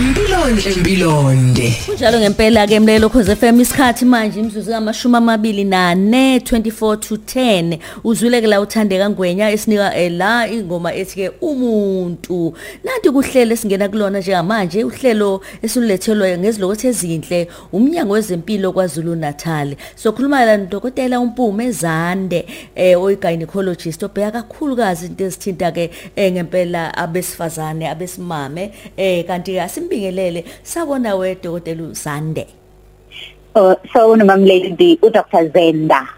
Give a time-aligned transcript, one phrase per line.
[0.00, 6.96] impiloni empilonde Kunjalo ngempela ke mlelo Khoze FM isikhathi manje imzuzu kamashumi amabili nane 24
[6.96, 12.54] to 10 uzwile ke la uthandeka ngwenya esinika eh, la ingoma ethi ke umuntu.
[12.84, 19.76] Nanti kuhlele singena kulona njengamanje uhlelo esilethelwe ngezilokho ezinhle umnyango wezempilo kwaZulu Natal.
[19.96, 26.94] Sokhuluma la nodokotela uMpume Zande eh oyi gynecologist obheka kakhulukazi into ezithinta ke eh, ngempela
[26.94, 29.60] abesifazane abesimame eh kanti ke
[29.90, 32.46] asimbingelele sabona wedokotela uZande
[33.52, 36.08] Uh, so nomamlady uDr Zenda.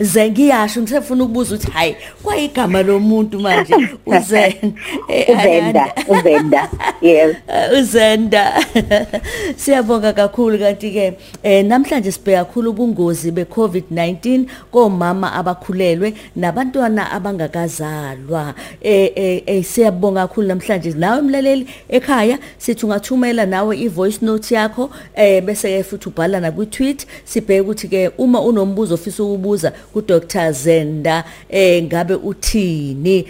[0.00, 3.74] Zengiyasho ngisefuna ukubuza ukuthi hayi kwayigama lomuntu manje?
[4.06, 4.72] uZen
[5.08, 6.68] eh, Uzenda Uzenda.
[7.04, 7.36] Yes.
[7.48, 8.64] Uh, uzenda.
[9.56, 10.58] Siyabonga kakhulu.
[10.58, 18.54] Kanti ke eh namhlanje sibheka kakhulu ubungozi beCovid-19 komama abakhulelwe nabantwana abangakazalwa.
[18.80, 20.92] Eh eh, eh siyabonga kakhulu namhlanje.
[20.92, 26.52] Nawe mlaleli ekhaya sithi ungathumela nawe ivoice note yakho eh bese ke futhi ubhala na
[26.52, 33.24] kwi-tweet sibheke ukuthi ke uma unombuzo ofisa ukubuza ku Dr Zenda eh ngabe uthini?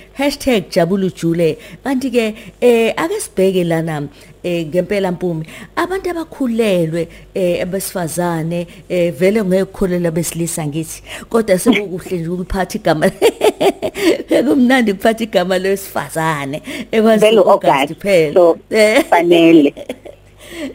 [0.72, 4.08] #jabulujule kanti ke eh ake sibheke lana
[4.42, 5.44] eh ngempela mpumi
[5.76, 13.10] abantu abakhulelwe eh abesifazane eh vele ngekukholela besilisa ngithi kodwa sekukuhle nje ukuphatha igama
[14.46, 19.04] kumnandi ukuphatha igama lwesifazane ekwazi vele August August phela so Eh.
[19.10, 19.74] fanele.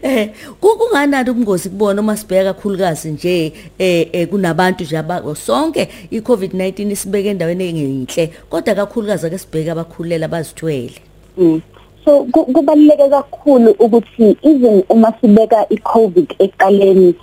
[0.01, 0.29] Eh
[0.61, 7.29] kunganani ubungozi kubona uma sibheka kakhulukazi nje eh eh, kunabantu nje abako sonke iCovid-19 isibeke
[7.29, 10.93] endaweni engenhle kodwa kakhulukazi ake sibheke abakhulela bazithwele
[11.37, 11.61] Mm.
[12.05, 17.15] so ku- kubaluleke kakhulu ukuthi even uma sibeka iCovid eqaleni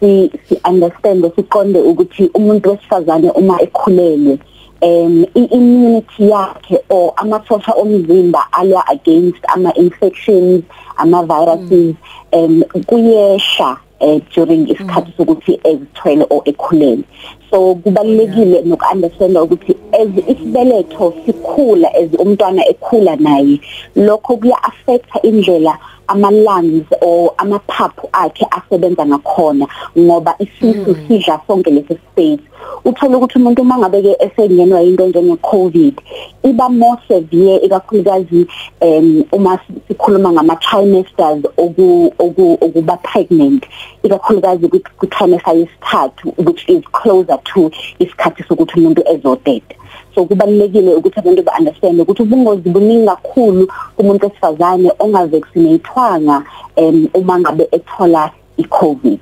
[0.00, 4.38] si si understand siqonde ukuthi umuntu wesifazane uma ekhulelwe
[4.82, 10.64] um i-immunity yakhe or amasosha omzimba alwa against ama infections
[10.96, 11.94] ama viruses
[12.32, 17.04] um kuyesha eh, during isikhathi sokuthi ezithwele or ekhulelwe.
[17.50, 23.60] So kubalekile noku-understand ukuthi as isibeletho sikhula as umntwana ekhula naye
[23.96, 29.66] lokho kuya-affecta indlela ama-lungs or amaphaphu akhe asebenza ngakhona
[29.98, 32.40] ngoba isisu sidla sonke lesi space.
[32.84, 35.94] Uthola ukuthi umuntu uma ngabe-ke esengenwa yinto njenge-covid
[36.42, 38.46] iba more severe ikakhulukazi
[38.80, 39.58] um uma
[39.88, 43.66] sikhuluma ngama-trimesters oku- oku- okuba pregnant
[44.02, 49.74] ikakhulukazi kwi- kwi-trimester yesithathu which is closer to isikhathi sokuthi umuntu ezoteta
[50.14, 56.44] so kubalekile ukuthi abantu ba-understand ukuthi ubungozi buningi kakhulu kumuntu wesifazane ongavaccinatewanga
[56.76, 59.18] um uma ngabe ethola i-covid.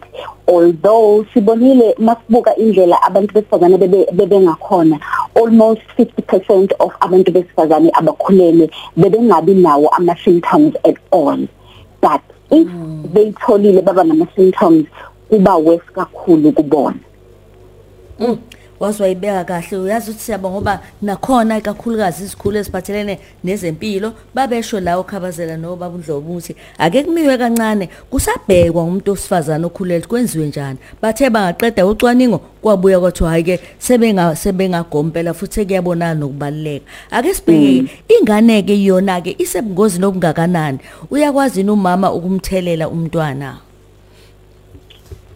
[0.48, 4.98] Although sibonile masibuka indlela abantu besifazane bebe- bebengakhona
[5.34, 11.38] almost 50% of abantu besifazane abakhulelwe bebengabi nawo ama-symptoms at all.
[12.00, 12.20] But
[12.50, 12.68] if
[13.14, 14.86] beyitholile baba nama-symptoms
[15.30, 16.98] kuba worse kakhulu kubona.
[18.20, 18.38] Wazi
[18.80, 19.76] wayibeka kahle.
[19.78, 26.56] Uyazi ukuthi siyabonga ngoba nakhona kakhulukazi izikhulu eziphathelene nezempilo babesho la ukhabazela nobaba uNdlovu ukuthi
[26.78, 27.88] ake kumiwe kancane.
[28.10, 30.78] Kusabhekwa umuntu osifazana okhulelwe kwenziwe njani.
[31.02, 36.84] Bathe bangaqeda ucwaningo kwabuya kwathi hayi ke sebenga sebengagompela futhi kuyabonana nokubaluleka.
[37.10, 40.78] Ake sibheke ingane ke iyona ke isebungozini obungakanani?
[41.10, 43.58] Uyakwazi yini umama ukumthelela umntwana?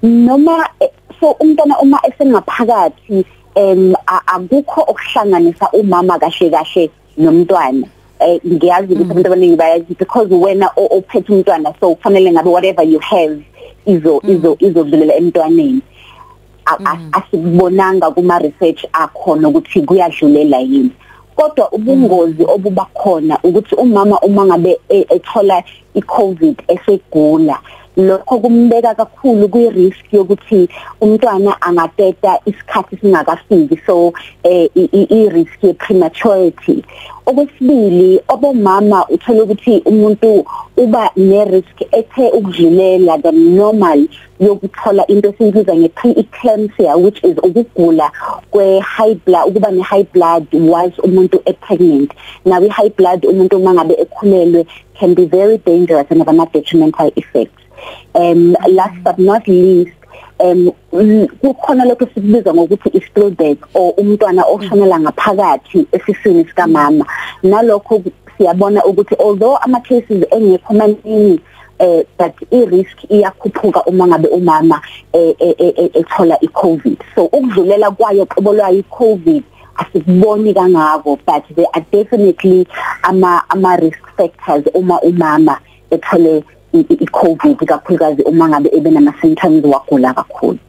[0.02, 0.90] Noma eh,
[1.24, 3.24] so umntwana uma esengaphakathi
[3.54, 7.86] em a- akukho okuhlanganisa umama kahle kahle nomntwana.
[8.20, 12.84] Eh ngiyazi ukuthi abantu abaningi bayazi because wena o- ophethe umntwana so kufanele ngabe whatever
[12.84, 13.38] you have
[13.86, 15.80] izo izo izodlulela emntwaneni.
[16.66, 20.90] A- a- asikubonanga kuma research akhona ukuthi kuyadlulela yini.
[21.36, 25.62] Kodwa ubungozi obuba khona ukuthi umama uma ngabe e- ethola
[25.94, 27.58] iCovid esegula
[27.96, 30.68] lokho kumbeka kakhulu kwi-risk yokuthi
[31.00, 33.78] umntwana angateta isikhathi singakafiki.
[33.86, 34.12] So
[34.42, 36.84] eh i- i- i-risk ye-prematurity.
[37.26, 40.44] Okwesibili obomama uthola ukuthi umuntu
[40.76, 44.08] uba ne-risk ethe ukudlulela than normal
[44.40, 48.10] yokuthola into esiyibiza nge-pre-eclampsia which is ukugula
[48.50, 52.10] kwe-high blood ukuba ne-high blood whilst umuntu e-pregnant
[52.44, 54.66] now i-high blood umuntu uma ngabe ekhulelwe
[54.98, 57.63] can be very dangerous and have ama-detrimental effects
[58.14, 59.96] um last but not least
[60.38, 60.70] um
[61.40, 67.06] kukhona lokho sikubiza ngokuthi i-stillbirth or umntwana oshonela ngaphakathi esiswini sikamama.
[67.42, 68.02] Nalokho
[68.38, 71.40] siyabona ukuthi although ama cases engekho maningi
[71.78, 74.80] eh but i-risk iyakhuphuka uma ngabe umama
[75.12, 76.98] eh, eh, eh, ethola i-covid.
[77.14, 79.42] So ukudlulela kwayo qobo lwayo i-covid
[79.76, 82.66] asikuboni kangako but there are definitely
[83.02, 85.58] ama ama risk factors uma umama
[85.90, 90.58] ethole i-COVID kakhulukazi uma ngabe ebenama symptoms wagula kakhulu.
[90.58, 90.63] A-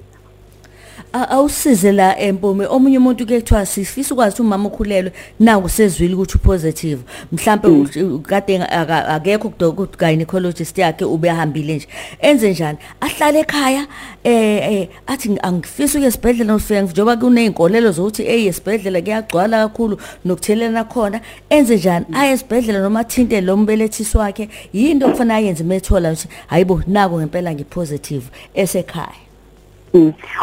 [1.30, 6.38] awusize la empume omunye umuntu ke kuthiwa sifisa ukwazi ukuthi umama ukhulelwe naku sezwile ukuthi
[6.38, 7.02] upositive.
[7.32, 11.88] Mhlambe u- kade aka- akekho ku gynecologist yakhe ubehambile nje.
[12.20, 12.78] Enze njani?
[13.02, 13.88] Ahlale ekhaya
[14.24, 19.98] eh eh athi ng- angifisi ukuya esibhedlela ufika njengoba kuneyinkolelo zokuthi ey esibhedlela kuyagcwala kakhulu
[20.26, 21.22] nokuthelelana khona.
[21.50, 22.06] Enze njani?
[22.14, 24.50] Aye esibhedlela noma athinte lo mbelethisi wakhe.
[24.74, 29.08] Yinto okufanele ayenze methola ukuthi hayibo nako ngempela ngipositive esekhaya.
[29.08, 29.25] Mm.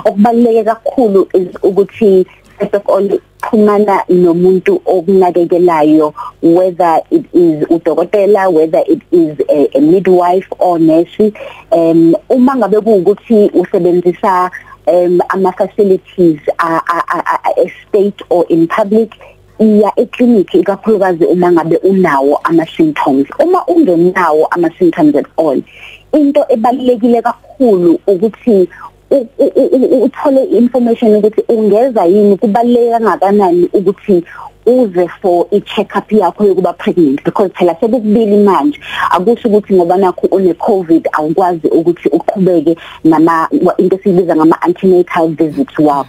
[0.05, 2.27] Okubaluleke kakhulu is ukuthi
[2.59, 3.09] first of all
[3.43, 11.33] xhumana nomuntu okunakekelayo whether it is udokotela whether it is a, a midwife or nurse.
[11.73, 14.51] Um uma ngabe kuukuthi usebenzisa
[14.87, 19.11] um ama facilities a, a, a, a state or in public
[19.59, 25.63] iya eclinic ikakhulukazi uma ngabe unawo ama symptoms uma ungenawo ama symptoms at all
[26.13, 34.25] into ebalekile kakhulu ukuthi u- u- u- uthole information ukuthi ungeza yini kubaleka kangakanani ukuthi
[34.67, 37.25] uze for i-check up yakho yokuba pregnant?
[37.25, 38.79] Because phela sekubili manje.
[39.11, 45.29] Akusho ukuthi ngoba nakho une covid awukwazi ukuthi uqhubeke nama wa- into esibiza ngama antenatal
[45.29, 46.09] visits wakho.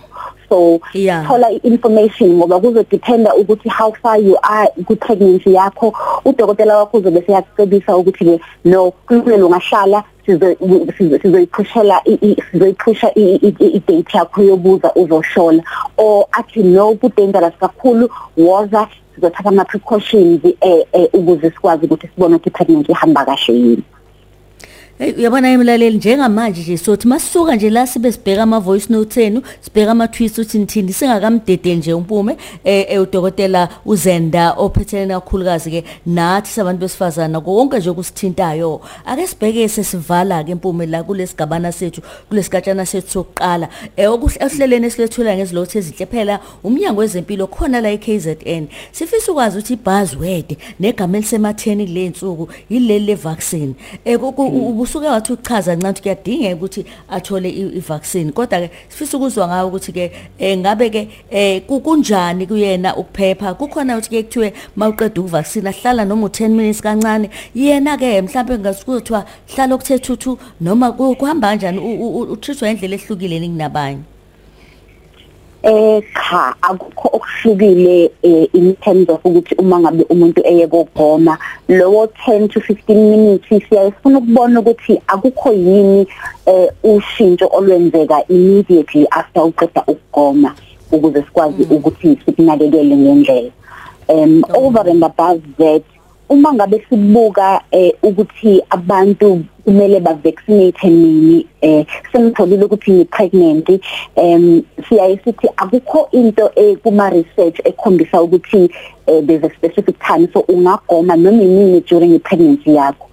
[0.50, 1.26] So Yeah.
[1.28, 5.92] thola i-information ngoba kuzodependa ukuthi how far you are ku pregnancy yakho.
[6.26, 13.12] Udokotela wakho uzobe seyakucebisa ukuthi ke no kumele ungahlala sizo- sizo- sizoyiphushela i- i- sizoyiphusha
[13.16, 15.64] i- i- i- i-date yakho yobuza uzohlola
[15.98, 22.50] or athi no ku-dangerous kakhulu woza sizothatha ama-precautions eh, eh, ukuze sikwazi ukuthi sibone ukuthi
[22.50, 23.84] i-pregnancy ihamba kahle yini.
[25.04, 29.42] Hey uyabona emlaleli njengamanje nje sothi masisuka nje la sibe sibheka ama voice notes enu
[29.62, 35.84] sibheka ama tweets uthi nithini singakamdede nje umpume eh eh, udokotela uZenda ophethelene kakhulukazi ke
[36.06, 42.86] nathi sabantu besifazana konke nje kusithintayo ake sibheke sesivala ke impume la kulesigabana sethu kulesikatshana
[42.86, 43.70] sethu sokuqala.
[43.98, 50.58] Eh okuhlelene silethula ngezilothe ezinhle phela umnyango wezempilo khona la eKZN sifisa ukwazi ukuthi ibuzzword
[50.80, 53.74] negama elisematheni lensuku yileli le vaccine
[54.06, 54.20] eh
[54.94, 59.18] ku- ku- ubusuke wathi uchaza ncane ukuthi kuyadingeka ukuthi athole i- i-vaccine kodwa ke sifisa
[59.18, 63.54] ukuzwa ngayo ukuthi ke eh, ngabe ke eh, ku- kunjani kuyena ukuphepha?
[63.54, 67.30] Kukhona ukuthi ke kuthiwe mawuqeda ukuvaccine ahlala noma u10 minutes kancane.
[67.56, 69.26] Yena ke mhlawumbe ngasikuthiwa
[69.56, 71.80] hlala okuthe thuthu noma ku- kuhamba kanjani?
[71.80, 74.13] U- u- u- utrithwa indlela ehlukile ninabanye
[75.64, 81.38] eh cha akukho okuhlukile eh, in terms of ukuthi uma ngabe umuntu eyeke ukugoma
[81.68, 86.08] lowo 10 to 15 minutes siyafuna ukubona ukuthi akukho yini
[86.46, 90.56] eh ushintsho olwenzeka immediately after uqeda ukugoma
[90.92, 93.52] ukuze sikwazi ukuthi sikunakekele ngendlela.
[94.10, 95.84] Um over and above that
[96.34, 103.70] uma ngabe sibuka eh ukuthi abantu kumele ba vaccinate nini eh sengitholile ukuthi ngi pregnant
[104.16, 108.70] em siyaye sithi akukho into ekuma research ekhombisa ukuthi
[109.08, 110.28] eh, there's a specific time.
[110.34, 113.08] So ungagoma noma inini during i pregnancy yakho.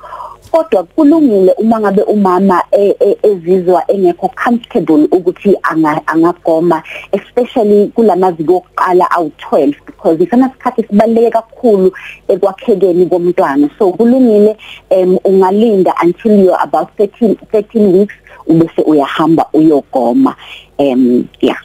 [0.50, 6.82] Kodwa kulungile uma ngabe umama e- e- ezizwa engekho comfortable ukuthi anga- angagoma
[7.12, 11.92] especially kulamaviki okuqala awu12 because isona sikhathi sibaluleke kakhulu
[12.28, 14.56] ekwakhekeni komntwana so kulungile
[14.90, 18.14] um ungalinda until you are about 13 13 weeks
[18.46, 20.36] ubese uyahamba uyogoma
[20.78, 21.58] um yeah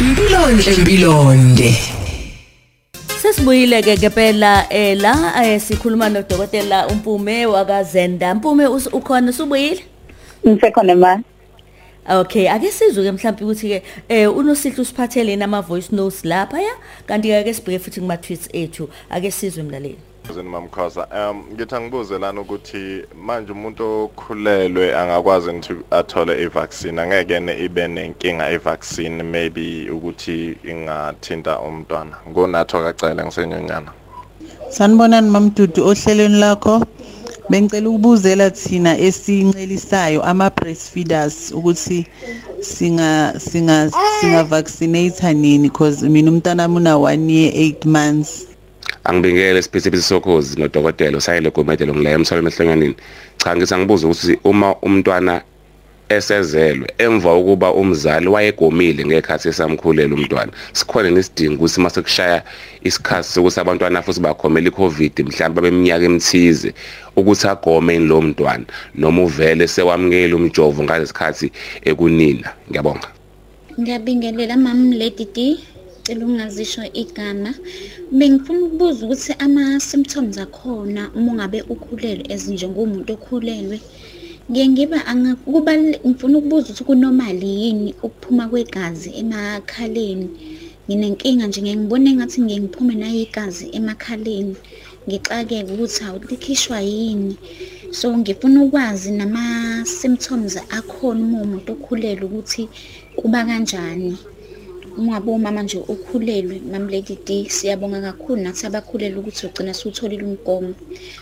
[0.00, 2.03] Impilonhle impilonde.
[3.24, 5.12] Sesibuyile ke ngempela eh la
[5.44, 9.80] eh, sikhuluma nodokotela uMpume wakazenda Mpume us- ukhona subuyile
[10.46, 11.22] ngisekhona ma.
[12.20, 16.74] Okay ake sizuke mhlawumbe ukuthi ke eh unosihle usiphathele nama voice notes lapha ya?
[17.06, 18.88] Kanti ke ake sibheke futhi kuma tweets ethu.
[19.10, 19.96] Ake sizwe mlaleli.
[20.32, 27.40] Zini mamkhosa um ngithi angibuze lana ukuthi manje umuntu okhulelwe angakwazi ukuthi athole i-vaccine angeke
[27.40, 33.92] ne ibe nenkinga i-vaccine maybe ukuthi ingathinta umntwana ngonatho kacela ngisenyonyana
[34.70, 36.82] Sanibonani mamdudu ohlelweni lakho.
[37.50, 42.06] Bengicela ukubuzela thina esincelisayo ama breastfeeders ukuthi
[42.60, 43.90] singa singa
[44.20, 48.53] singa vaccinate nini because mina umntana una 1 year 8 months.
[49.04, 52.96] Angibingele siphithi sokhozi nodokotela usayile gomedelo ngila emsolweni ehlonyanini
[53.38, 55.42] cha ngisangibuza ukuthi uma umntwana
[56.08, 62.42] esezelwe emva ukuba umzali wayegomile ngekhathi esamkhulela umntwana sikhona nesidingo ukuthi mase kushaya
[62.88, 66.70] isikhathi sokuthi abantwana futhi bakhomela iCovid mhlawumbe beminyaka emthize
[67.16, 71.52] ukuthi agome lo mntwana noma uvele sewamukela umjovo ngalesikhathi
[71.84, 72.48] ekunina?
[72.68, 73.08] Ngiyabonga.
[73.80, 75.58] Ngiyabingelela mama Lady D.
[76.04, 77.50] ngicela ungazisho igama
[78.18, 83.76] bengifuna ukubuza ukuthi ama-symptoms akhona uma ungabe ukhulelwe as njengomuntu okhulelwe
[84.48, 84.98] ngiye ngiba
[86.06, 90.28] ngifuna ukubuza ukuthi kunomali yini ukuphuma kwegazi emakhaleni.
[90.86, 94.56] Nginenkinga nje ngiye ngibone engathi ngiye ngiphume nayo igazi emakhaleni
[95.06, 97.34] ngixakeke ukuthi hawu likhishwa yini.
[97.98, 102.62] So ngifuna ukwazi nama-symptoms akhona uma umuntu okhulelwe ukuthi
[103.18, 104.16] kuba kanjani.
[104.98, 110.74] Uma umama nje ukhulelwe mamlady D siyabonga kakhulu nathi abakhulelwe ukuthi ugcina siwutholile umgomo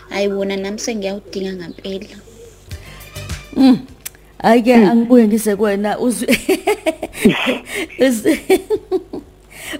[0.09, 2.17] hayi wona nami sengiyawudinga ngampela
[3.55, 3.77] Mm.
[4.39, 6.37] Ayike angibuye ngise kuwena uzwe.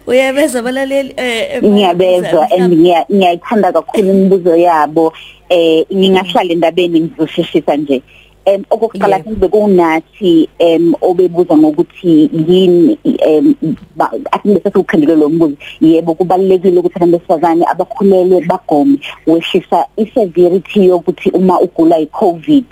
[0.07, 5.13] Uyabeza abalaleli eh ngiyabezwa and ngiyayithanda kakhulu imibuzo yabo
[5.49, 8.01] eh ngingahlala endabeni ngizosheshisa nje
[8.45, 13.55] em okokuqala kube kunathi em obebuza ngokuthi yini em
[14.31, 15.55] athi bese ukukhandile lo mbuzo.
[15.81, 18.97] Yebo kubalekile ukuthi abantu besifazane abakhulelwe bagome
[19.27, 22.65] wehlisa iseverity yokuthi uma ugula iCovid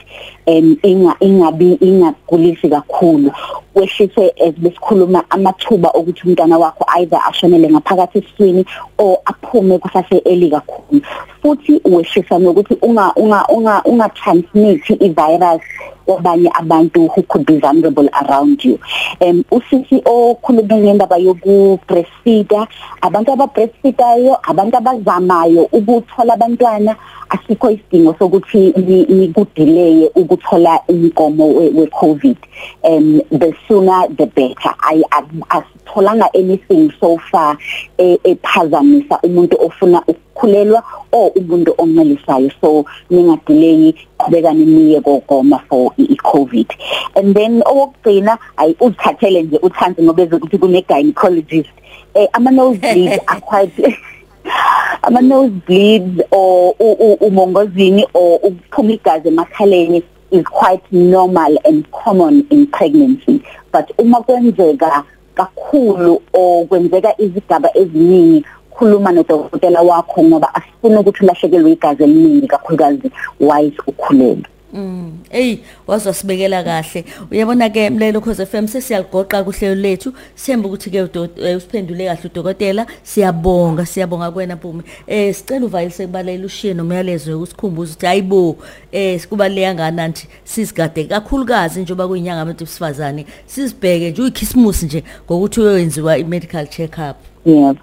[0.46, 3.32] em inga ingabi ingagulisi kakhulu.
[3.76, 8.66] Wehlise besikhuluma amathuba ukuthi umntwana wakho either ashonele ngaphakathi esiswini
[8.98, 11.02] or aphume kusase eli kakhulu.
[11.42, 15.62] Futhi wehlisa nokuthi unga unga unga unga transmit ivirus
[16.06, 18.80] kwabanye abantu who could be vulnerable around you.
[19.22, 22.68] Um usisi okhuluma ngendaba yoku breastfeeder
[23.02, 26.96] abantu aba breastfeedayo abantu abazamayo ukuthola abantwana
[27.30, 28.74] asikho isidingo sokuthi
[29.10, 32.38] nikudelay ukuthola umgomo we COVID
[32.84, 34.74] um the sooner the better.
[34.80, 35.04] I
[35.50, 37.58] asitholanga anything so far
[37.98, 42.52] ephazamisa umuntu ofuna ukukhulelwa or umuntu oncelisayo.
[42.62, 46.68] So ningadelay qhubekani niye kokoma for i-covid.
[47.16, 51.70] And then okugcina ayi uzithathele nje uthanzi ngoba ezokuthi kune gynecologist
[52.14, 53.98] eh ama nose bleeds are quite
[55.04, 56.76] ama nose bleeds or
[57.20, 63.44] umongozini or ukuphuma igazi emakhaleni is quite normal and common in pregnancy.
[63.72, 65.04] But uma kwenzeka
[65.36, 73.12] kakhulu o kwenzeka izigaba eziningi khuluma nodokotela wakho ngoba asifuna ukuthi ulahlekelwe igazi eliningi kakhulukazi
[73.40, 75.12] wise ukhulelwe Mm.
[75.30, 77.06] Ey, wazosibekela kahle.
[77.32, 80.14] Uyabona ke mlelo Khoze FM sesiyaligoqa kuhlelo lethu.
[80.36, 82.86] Siyemba ukuthi ke usiphendule kahle udokotela.
[83.04, 84.84] Siyabonga, siyabonga kuwena Mpumi.
[85.08, 88.58] Eh sicela uvayilise kubalela ushiye nomyalezo ukusikhumbuza ukuthi hayibo
[88.92, 93.26] eh sikubaleka ngana nje sisigade kakhulukazi njengoba kuyinyanga abantu besifazane.
[93.46, 97.18] Sizibheke nje uyikhisimusi nje ngokuthi uyoyenziwa i-medical check up.
[97.46, 97.80] Yebo.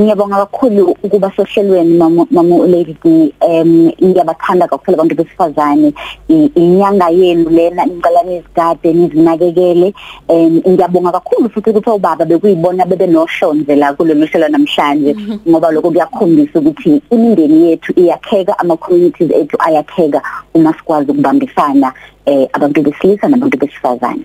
[0.00, 3.32] Ngiyabonga kakhulu ukuba sohlelweni mama lady D.
[3.40, 5.92] Em ngiyabathanda kakhulu abantu besifazane.
[6.28, 9.94] Inyanga yenu lena niqala nizigade nizinakekele.
[10.28, 15.16] Em ngiyabonga kakhulu futhi ukuthi obaba bekuyibona bebe nohlonze la kulolu hlelo namhlanje
[15.48, 20.22] ngoba lokho kuyakhombisa ukuthi imindeni yethu iyakheka ama communities ethu ayakheka
[20.54, 21.92] uma sikwazi ukubambisana
[22.26, 24.24] eh abantu besilisa nabantu besifazane.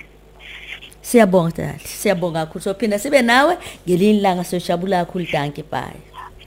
[1.08, 1.88] Siyabonga dali.
[2.02, 2.64] Siyabonga kakhulu.
[2.64, 5.96] Sophinda sibe nawe ngelinye ilanga siyojabula kakhulu danke bye.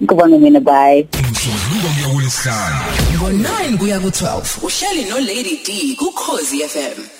[0.03, 1.09] Ngibonge mina bye.
[1.19, 2.79] Umsombuluko kuya kulesihlanu.
[3.17, 7.20] Ngo9 kuya ku12 uhleli no Lady D ku Khosi FM.